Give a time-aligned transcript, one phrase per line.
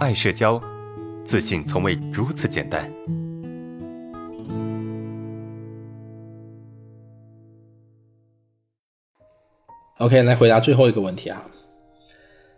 [0.00, 0.58] 爱社交，
[1.26, 2.90] 自信从未如此简单。
[9.98, 11.44] OK，来回答最后一个问题啊。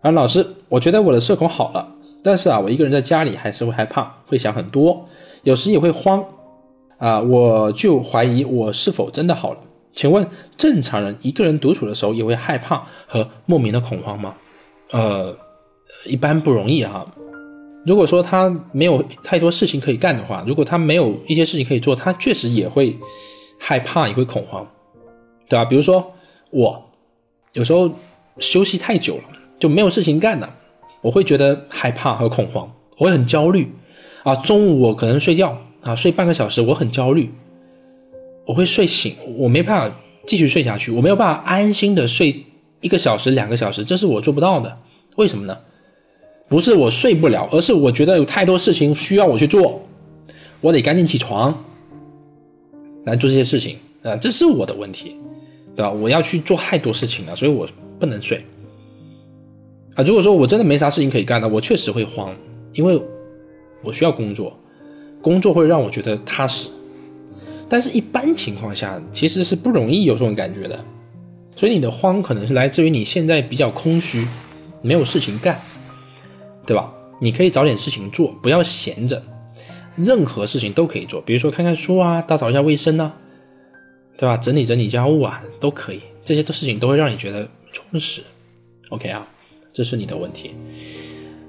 [0.00, 1.94] 啊，老师，我觉得我的社恐好了，
[2.24, 5.06] 但是啊，我一个人在家里还是会害怕，会想很多，
[5.42, 6.24] 有时也会慌。
[6.96, 9.60] 啊，我就怀疑我是否真的好了？
[9.92, 10.26] 请问
[10.56, 14.34] 正常人一个人独处的时候也会害怕和莫名的恐慌吗？
[14.90, 15.36] 呃，
[16.06, 17.06] 一般不容易哈。
[17.86, 22.98] 如果说他没有太多事情可以干的话，如果他没有一些事情可以做，他确实也会
[23.58, 24.66] 害怕，也会恐慌，
[25.48, 25.64] 对吧？
[25.64, 26.12] 比如说
[26.50, 26.82] 我。
[27.52, 27.90] 有时候
[28.38, 29.22] 休息太久了
[29.58, 30.54] 就没有事情干了，
[31.00, 33.72] 我会觉得害怕和恐慌，我会很焦虑
[34.24, 34.36] 啊。
[34.36, 37.32] 中午我可能睡觉啊，睡半个小时，我很焦虑，
[38.44, 42.44] 我会睡醒，我没办法继续睡下去，我没有办法安心的睡
[42.82, 44.78] 一个小时、两个小时，这是我做不到的。
[45.16, 45.58] 为什么呢？
[46.48, 49.82] 不是我睡不了，而是我觉得有太多事情需要我去做，
[50.60, 51.64] 我得赶紧起床
[53.04, 55.16] 来做这些事情啊，这是我的问题。
[55.76, 55.92] 对吧？
[55.92, 57.68] 我要去做太多事情了，所以我
[58.00, 58.42] 不能睡
[59.94, 60.02] 啊。
[60.02, 62.34] 如果说我真的没啥事情可以干的，我确实会慌，
[62.72, 62.98] 因为
[63.82, 64.58] 我需要工作，
[65.20, 66.70] 工作会让我觉得踏实。
[67.68, 70.82] 但是，一般情况下其实是不容易有这种感觉的。
[71.54, 74.26] 所以，你的慌可能是来自于你现在比较空虚，
[74.80, 75.60] 没有事情干，
[76.66, 76.92] 对吧？
[77.20, 79.22] 你可以找点事情做，不要闲着，
[79.96, 83.14] 任何事情都可以做，比如说看看书啊，打扫一下卫生啊。
[84.18, 84.34] 对吧？
[84.38, 88.22] 整理整理家务啊，都可以，这些的事情都会让你觉得充实。
[88.88, 89.28] OK 啊，
[89.74, 90.52] 这是你的问题。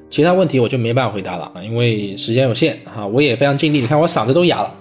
[0.09, 3.07] 其他问题我就没办法回答了，因为时间有限哈。
[3.07, 4.75] 我也非常尽力，你看我嗓子都哑了。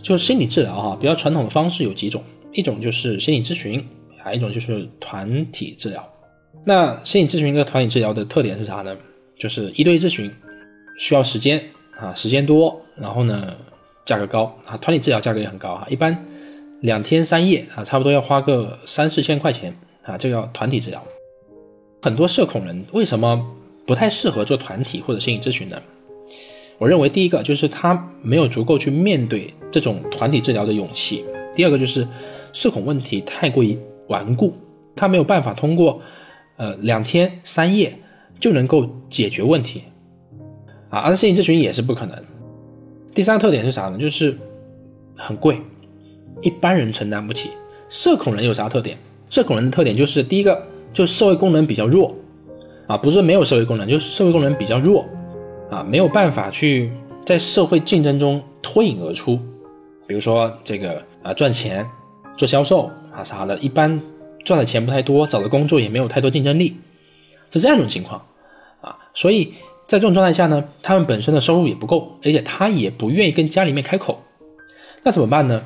[0.00, 6.02] 就心理治疗哈，比较传统的方式有几种，一种就是心理咨询，还有一种就是团体治疗。
[6.64, 8.96] 那心理咨询跟团体治疗的特点是啥呢？
[9.40, 10.30] 就是一对一咨询
[10.98, 11.60] 需要时间
[11.98, 13.56] 啊，时间多，然后呢
[14.04, 14.76] 价格高啊。
[14.76, 16.16] 团体治疗价格也很高啊，一般。
[16.82, 21.04] 两天三夜啊，差不多要花个三四千块钱啊，这个叫团体治疗。
[22.00, 23.38] 很多社恐人为什么
[23.86, 25.76] 不太适合做团体或者心理咨询呢？
[26.78, 31.22] 我认为第一个就是他没有足够去面对这种团体治疗的勇气；
[31.54, 32.08] 第二个就是
[32.54, 34.56] 社恐问题太过于顽固，
[34.96, 36.00] 他没有办法通过
[36.56, 37.94] 呃两天三夜
[38.40, 39.84] 就能够解决问题
[40.88, 42.16] 啊，而心咨询也是不可能。
[43.14, 43.98] 第三个特点是啥呢？
[43.98, 44.36] 就是
[45.16, 45.60] 很贵。
[46.42, 47.50] 一般人承担不起。
[47.90, 48.96] 社恐人有啥特点？
[49.28, 50.60] 社恐人的特点就是第一个，
[50.92, 52.14] 就社会功能比较弱，
[52.86, 55.04] 啊，不是没有社会功能，就是社会功能比较弱，
[55.70, 56.90] 啊，没有办法去
[57.26, 59.38] 在社会竞争中脱颖而出。
[60.06, 61.86] 比如说这个啊，赚钱
[62.36, 64.00] 做销售啊啥的，一般
[64.44, 66.76] 赚的钱不太多，找的工作也没有太多竞争力，
[67.50, 68.20] 是这样一种情况，
[69.14, 69.54] 所以
[69.86, 74.22] 在这种状态下呢，他们本身的收入也不够，而且他也不愿意跟家里面开口，
[75.02, 75.62] 那怎么办呢？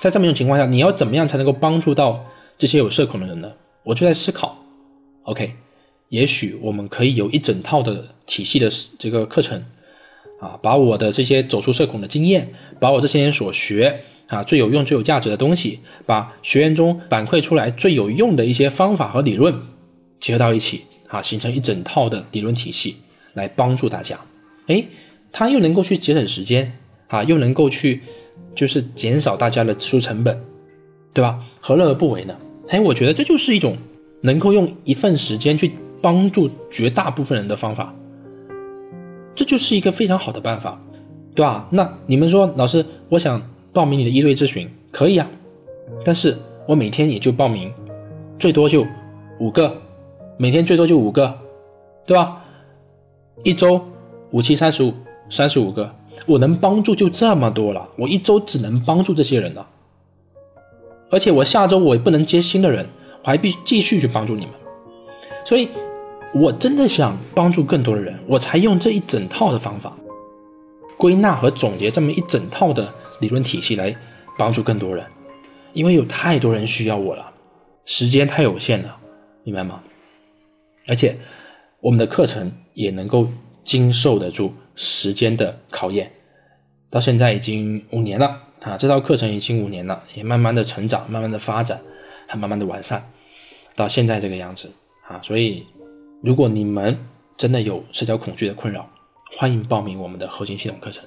[0.00, 2.24] 在这么一种情况下，你要怎么样才能够帮助到
[2.56, 3.50] 这些有社恐的人呢？
[3.82, 4.56] 我就在思考
[5.22, 5.54] ，OK，
[6.10, 9.64] 也许我们可以有一整套的体系的这个课程，
[10.38, 19.58] 啊，把我的这些走出社恐的经验，把我这些年所学啊最有用、最有价值的东西，把学员中反馈出来最有用的一些方法和理论
[20.20, 22.96] 结合到一起，啊，形成一整套的理论体系
[23.34, 24.18] 来帮助大家。
[24.66, 24.84] 哎，
[25.32, 26.72] 他又能够去节省时间，
[27.08, 28.00] 啊，又能够去。
[28.54, 30.36] 就是减少大家的支出成本，
[31.12, 31.38] 对吧？
[31.60, 32.36] 何乐而不为呢？
[32.68, 33.76] 哎，我觉得这就是一种
[34.20, 35.70] 能够用一份时间去
[36.02, 37.94] 帮助绝大部分人的方法，
[39.32, 40.80] 这就是一个非常好的办法，
[41.36, 41.68] 对吧？
[41.70, 43.40] 那你们说，老师，我想
[43.72, 45.30] 报名你的一对咨询，可以啊，
[46.04, 46.36] 但是
[46.66, 47.72] 我每天也就报名，
[48.40, 48.84] 最多就
[49.38, 49.80] 五个，
[50.38, 51.36] 每天最多就五个，
[52.06, 52.42] 对吧？
[53.42, 53.84] 一周
[54.30, 54.94] 五七三十五，
[55.28, 55.92] 三十五个。
[56.26, 59.66] 我能帮助就这么多了，我一周只能帮助这些人了，
[61.10, 62.84] 而且我下周我也不能接新的人，
[63.22, 64.54] 我还必须继续去帮助你们，
[65.44, 65.68] 所以，
[66.34, 69.96] 我真的想帮助更多的人，我才用这一整套的方法，
[70.96, 73.94] 归纳和总结这么一整套的理论体系来
[74.36, 75.04] 帮助更多人，
[75.72, 77.30] 因为有太多人需要我了，
[77.84, 78.96] 时间太有限了，
[79.44, 79.80] 明白吗？
[80.88, 81.16] 而且，
[81.80, 83.28] 我们的课程也能够
[83.62, 84.52] 经受得住。
[84.80, 86.08] 时间的考验，
[86.88, 88.76] 到现在已经五年了啊！
[88.78, 91.80] 这套课程已经五年了，也慢慢的成长，慢慢的发展，
[92.28, 93.04] 还慢慢的完善，
[93.74, 94.70] 到现在这个样子
[95.08, 95.20] 啊！
[95.20, 95.66] 所以，
[96.22, 96.96] 如果你们
[97.36, 98.88] 真的有社交恐惧的困扰，
[99.32, 101.04] 欢迎报名我们的核心系统课程。